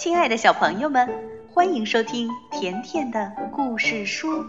[0.00, 1.06] 亲爱的小朋友们，
[1.52, 4.46] 欢迎收听甜甜的故事书，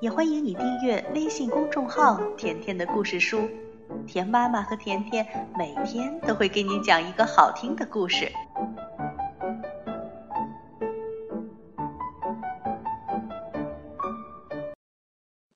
[0.00, 3.46] 也欢迎你订阅微信公众号“甜甜的故事书”。
[4.08, 8.32] 甜妈妈和甜甜每天都会给你讲一个好听的故事。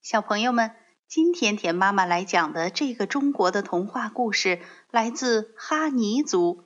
[0.03, 0.73] 小朋友们，
[1.09, 4.61] 今天甜妈妈来讲的这个中国的童话故事
[4.91, 6.65] 来自哈尼族，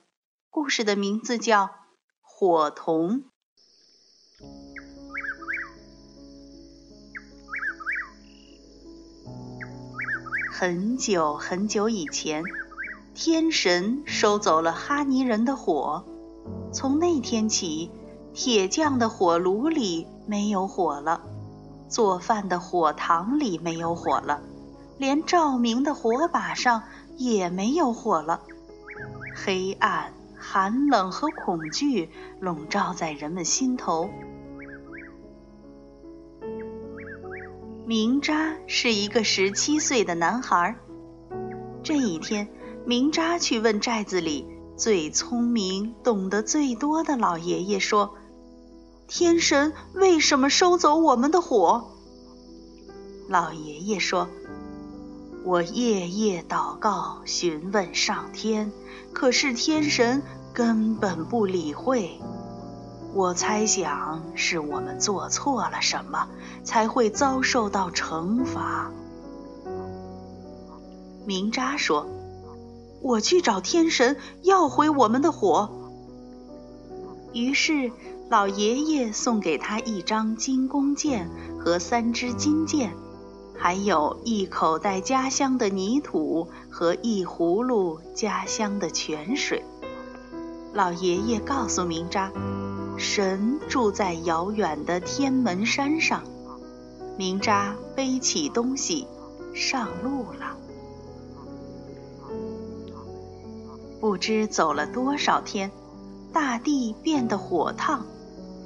[0.49, 1.78] 故事的名字叫。
[2.41, 3.23] 火童。
[10.49, 12.41] 很久很久以前，
[13.13, 16.05] 天神收走了哈尼人的火。
[16.71, 17.91] 从那天起，
[18.33, 21.21] 铁匠的火炉里没有火了，
[21.89, 24.41] 做饭的火塘里没有火了，
[24.97, 26.83] 连照明的火把上
[27.17, 28.39] 也没有火了。
[29.35, 30.13] 黑暗。
[30.39, 34.09] 寒冷和恐惧笼罩在人们心头。
[37.85, 40.75] 明扎是一个十七岁的男孩。
[41.83, 42.47] 这一天，
[42.85, 48.15] 明扎去问寨子里最聪明、懂得最多的老爷爷说
[49.07, 51.91] ：“天神为什么收走我们的火？”
[53.27, 54.29] 老爷爷说
[55.43, 58.71] ：“我夜夜祷告，询问上天。”
[59.11, 60.21] 可是天神
[60.53, 62.19] 根本不理会，
[63.13, 66.27] 我猜想是我们做错了什么，
[66.63, 68.91] 才会遭受到惩罚。
[71.25, 72.07] 明扎说
[73.01, 75.69] ：“我去找天神要回我们的火。”
[77.33, 77.91] 于是
[78.29, 81.29] 老爷爷送给他一张金弓箭
[81.59, 82.93] 和三支金箭。
[83.61, 89.61] 还有一口袋家乡的泥土和一葫芦家乡的泉水。
[90.73, 92.31] 老爷爷告诉明扎，
[92.97, 96.23] 神住在遥远的天门山上。
[97.17, 99.05] 明扎背起东西
[99.53, 100.55] 上路了。
[103.99, 105.69] 不知走了多少天，
[106.31, 108.05] 大地变得火烫，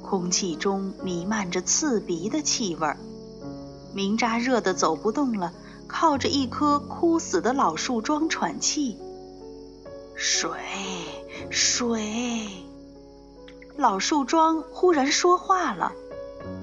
[0.04, 2.96] 空气中弥漫着刺鼻的气味儿。
[3.94, 5.52] 明扎热得走不动了，
[5.86, 8.98] 靠着一棵枯死的老树桩喘气。
[10.16, 10.50] 水，
[11.50, 12.48] 水！
[13.76, 15.92] 老树桩忽然说话了。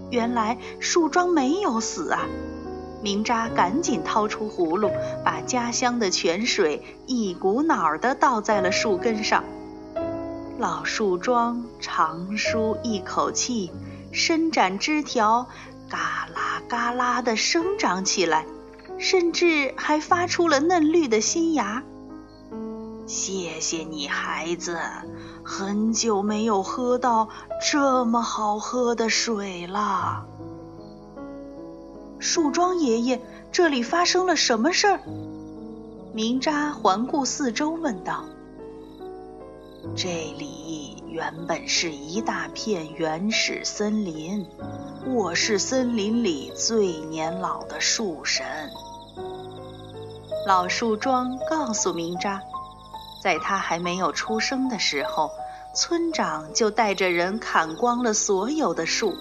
[0.09, 2.25] 原来树桩没有死啊！
[3.01, 4.91] 明扎赶紧掏出葫芦，
[5.23, 9.43] 把家乡的泉水一股脑儿地倒在了树根上。
[10.59, 13.71] 老树桩长舒一口气，
[14.11, 15.47] 伸展枝条。
[15.91, 18.45] 嘎啦嘎啦地生长起来，
[18.97, 21.83] 甚至还发出了嫩绿的新芽。
[23.05, 24.79] 谢谢你，孩子，
[25.43, 27.27] 很久没有喝到
[27.69, 30.25] 这么好喝的水了。
[32.19, 33.21] 树桩爷爷，
[33.51, 35.01] 这里发生了什么事儿？
[36.13, 38.23] 明扎环顾四周，问道。
[39.95, 44.45] 这里原本是一大片原始森林，
[45.07, 48.45] 我是森林里最年老的树神。
[50.45, 52.41] 老树桩告诉明扎，
[53.23, 55.31] 在他还没有出生的时候，
[55.73, 59.15] 村长就带着人砍光了所有的树。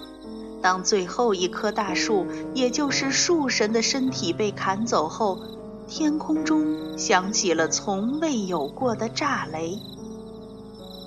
[0.61, 5.39] 当最后一棵大树，也就是树神的身体被砍走后，
[5.87, 9.79] 天空中响起了从未有过的炸雷。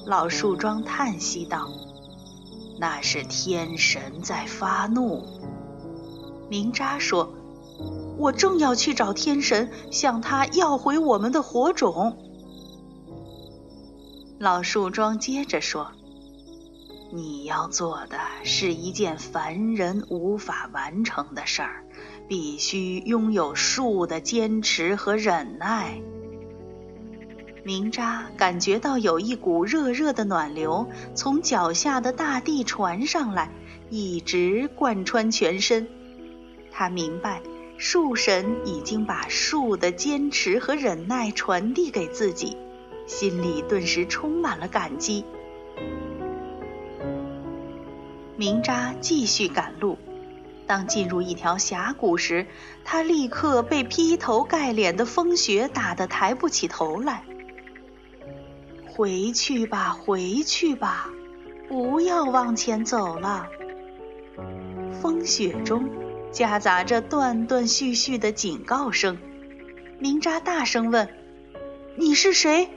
[0.07, 1.69] 老树桩叹息道
[2.79, 5.25] ：“那是天神在发怒。”
[6.51, 7.33] 明扎说
[8.19, 12.19] ：“我正要去找天神，向他要回我们的火种。”
[14.39, 15.93] 老树桩接着说
[17.11, 21.85] ：“你要做的是一件凡人无法完成的事儿，
[22.29, 26.03] 必须拥有树的坚持和忍耐。”
[27.65, 33.51] 明扎感觉到有一股热热的暖流从脚下的大地传上来，
[33.89, 35.89] 一直贯穿全身。
[36.71, 37.41] 他明白，
[37.79, 42.55] 树神已经把树的坚持和忍耐传递给自己，
[43.07, 45.25] 心里顿时充满了感激。
[48.37, 49.97] 明扎继续赶路，
[50.67, 52.47] 当进入一条峡谷时，
[52.85, 57.25] 他立刻被劈头盖脸的风雪打得抬不起头来。
[58.97, 61.11] 回去吧，回去吧，
[61.69, 63.49] 不要往前走了。
[64.93, 65.91] 风雪中
[66.31, 69.19] 夹杂着断断续续的警告声。
[69.99, 71.09] 明扎大声问
[71.99, 72.69] ：“你是谁？”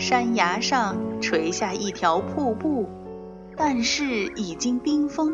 [0.00, 2.88] 山崖上垂下一条瀑布，
[3.56, 4.04] 但是
[4.34, 5.32] 已经冰封。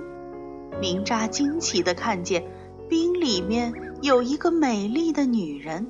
[0.79, 2.45] 明扎惊奇地看见，
[2.87, 3.73] 冰里面
[4.03, 5.87] 有一个美丽的女人。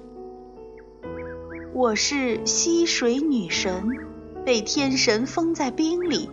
[1.76, 3.98] 我是溪水女神，
[4.46, 6.30] 被天神封在冰里。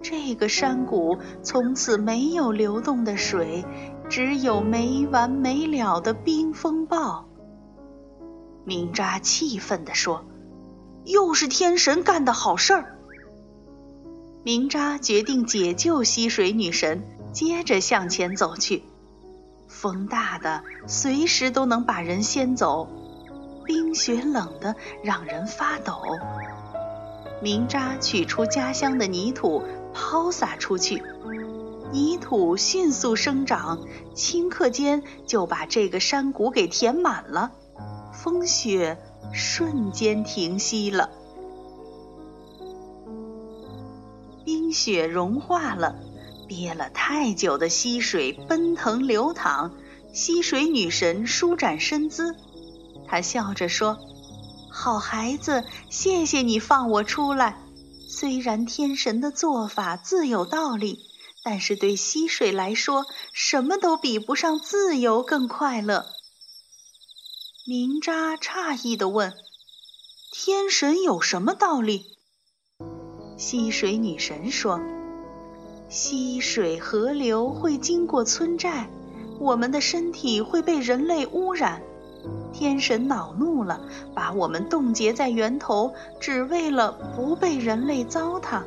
[0.00, 3.62] 这个山谷从此没有流动的水，
[4.08, 7.28] 只有没完没了的冰风暴。
[8.64, 10.24] 明扎气愤地说
[11.04, 12.98] ：“又是天神干的好事儿。”
[14.42, 18.82] 明扎决定解救溪水女神，接着向前走去。
[19.68, 22.88] 风大的，随时都能把人掀走；
[23.64, 26.02] 冰雪冷的，让人发抖。
[27.42, 29.62] 明扎取出家乡的泥土，
[29.94, 31.02] 抛洒出去，
[31.92, 33.80] 泥土迅速生长，
[34.14, 37.52] 顷刻间就把这个山谷给填满了。
[38.12, 38.98] 风雪
[39.32, 41.08] 瞬间停息了，
[44.44, 45.96] 冰雪融化了，
[46.46, 49.72] 憋了太久的溪水奔腾流淌。
[50.12, 52.34] 溪水女神舒展身姿，
[53.10, 53.98] 他笑着说
[54.70, 57.60] ：“好孩子，谢谢你放我出来。
[58.08, 61.00] 虽然天神的做法自有道理，
[61.42, 66.06] 但是对溪水来说，什么都比不上自由更快乐。”
[67.66, 69.34] 明扎诧异的问
[70.32, 72.16] ：“天神有什么道理？”
[73.36, 74.80] 溪水女神说
[75.90, 78.88] ：“溪水河流会经过村寨，
[79.40, 81.82] 我们的身体会被人类污染。
[82.52, 83.80] 天神恼怒了，
[84.14, 88.62] 把我们冻结在源头，只为了不被人类糟蹋。”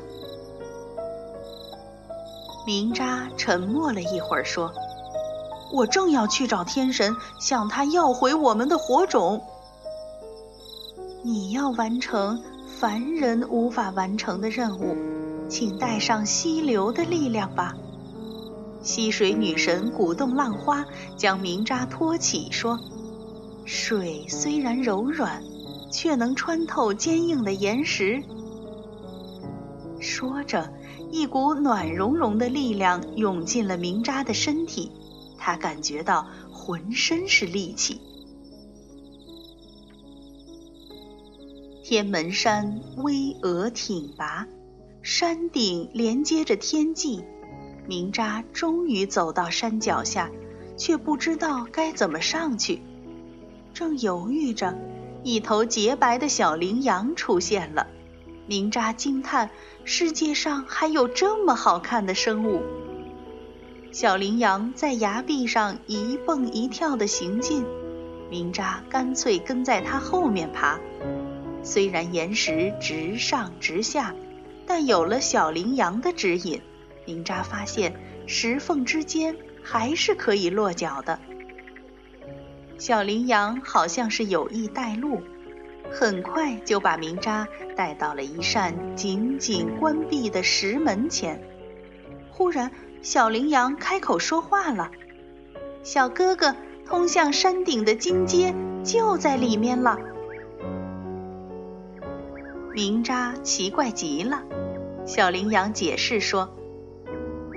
[2.65, 4.71] 明扎沉默了一会儿，说。
[5.71, 9.41] 我正要去找天神，向他要回我们的火种。
[11.23, 12.43] 你要完成
[12.79, 14.95] 凡人无法完成的任务，
[15.49, 17.73] 请带上溪流的力量吧。
[18.83, 20.85] 溪水女神鼓动浪花，
[21.17, 22.79] 将明扎托起，说
[23.65, 25.43] ：“水虽然柔软，
[25.91, 28.23] 却能穿透坚硬的岩石。”
[29.99, 30.73] 说着，
[31.11, 34.91] 一股暖融融的力量涌进了明扎的身体。
[35.37, 37.99] 他感觉到浑身是力气。
[41.83, 44.47] 天门山巍峨挺拔，
[45.01, 47.23] 山顶连接着天际。
[47.85, 50.31] 明扎终于走到山脚下，
[50.77, 52.81] 却不知道该怎么上去。
[53.73, 54.77] 正犹豫着，
[55.23, 57.87] 一头洁白的小羚羊出现了。
[58.45, 59.49] 明扎惊叹：
[59.83, 62.61] 世界上还有这么好看的生物！
[63.91, 67.65] 小羚羊在崖壁上一蹦一跳地行进，
[68.29, 70.79] 明扎干脆跟在它后面爬。
[71.63, 74.13] 虽然岩石直上直下，
[74.67, 76.61] 但有了小羚羊的指引，
[77.05, 77.93] 明扎发现
[78.27, 81.17] 石缝之间还是可以落脚的。
[82.83, 85.21] 小羚羊好像是有意带路，
[85.89, 87.47] 很快就把明扎
[87.77, 91.41] 带到了一扇紧紧关闭的石门前。
[92.29, 92.69] 忽然，
[93.01, 94.91] 小羚羊开口说话了
[95.81, 98.53] ：“小哥哥，通向山顶的金阶
[98.83, 99.97] 就在里面了。”
[102.75, 104.43] 明扎奇怪极了。
[105.05, 106.53] 小羚羊解释说：“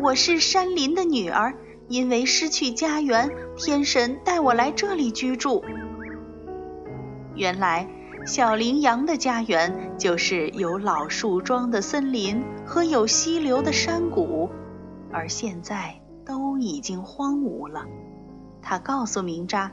[0.01, 1.53] 我是山林的女儿，
[1.89, 5.65] 因为失去家园，天神带我来这里居住。”
[7.35, 7.89] 原来，
[8.27, 14.51] 小羚羊的家园就是有老树桩的森林和有溪流的山谷。
[15.13, 17.85] 而现在都已经荒芜了。
[18.61, 19.71] 他告诉明扎，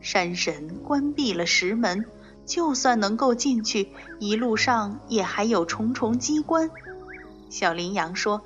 [0.00, 2.06] 山神关闭了石门，
[2.46, 6.70] 就算能够进去，一路上也还有重重机关。
[7.50, 8.40] 小羚羊说：“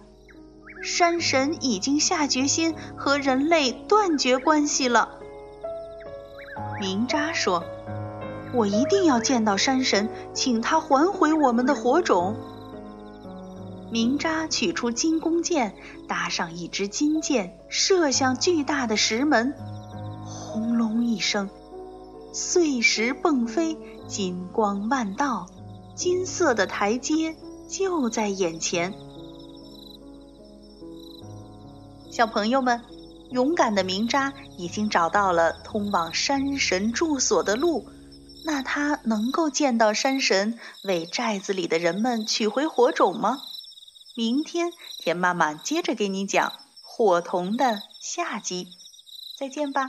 [0.85, 5.19] 山神已经下决心和人类断绝关系了。”
[6.79, 7.64] 明扎说
[8.55, 12.37] ：“我一定要见到山神，请他还回我们的火种。”
[13.91, 15.75] 明扎取出金弓箭，
[16.09, 19.55] 搭上一支金箭，射向巨大的石门。
[20.25, 21.49] 轰隆一声，
[22.33, 25.47] 碎石迸飞，金光万道，
[25.95, 27.37] 金色的台阶
[27.69, 28.93] 就在眼前。
[32.14, 32.80] 小朋友们，
[33.33, 37.88] 勇敢的明扎已经找到了通往山神住所的路，
[38.44, 43.40] 那他能够见到山神，为寨子里的人们取回火种吗？
[44.14, 46.52] 明天，田妈妈接着给你讲
[46.85, 48.68] 火童的下集，
[49.37, 49.88] 再见吧。